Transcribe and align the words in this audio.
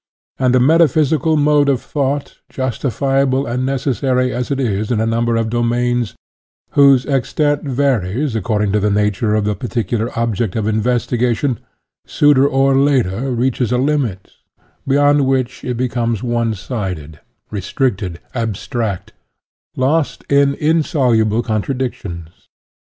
And 0.39 0.55
the 0.55 0.59
metaphysical 0.59 1.37
mode 1.37 1.69
of 1.69 1.79
thought, 1.79 2.39
jus 2.49 2.79
tifiable 2.79 3.47
and 3.47 3.63
necessary 3.67 4.33
as 4.33 4.49
it 4.49 4.59
is 4.59 4.89
in 4.89 4.99
a 4.99 5.05
number 5.05 5.35
of 5.35 5.51
domains 5.51 6.15
whose 6.71 7.05
extent 7.05 7.61
varies 7.65 8.35
according 8.35 8.71
to 8.71 8.79
the 8.79 8.89
nature 8.89 9.35
of 9.35 9.43
the 9.45 9.53
particular 9.53 10.09
object 10.17 10.55
of 10.55 10.65
investigation, 10.65 11.59
sooner 12.07 12.47
or 12.47 12.73
later 12.75 13.29
reaches 13.31 13.71
a 13.71 13.77
limit, 13.77 14.31
beyond 14.87 15.27
which 15.27 15.63
it 15.63 15.77
becomes 15.77 16.23
one 16.23 16.55
sided, 16.55 17.19
re 17.51 17.61
stricted* 17.61 18.17
abstract, 18.33 19.13
lost 19.77 20.23
in 20.29 20.55
insoluble 20.55 21.43
contradic 21.43 21.45
UTOPIAN 21.45 21.59
AND 21.59 21.93
SCIENTIFIC 21.93 21.93
8l 21.93 21.93
tions. 22.33 22.47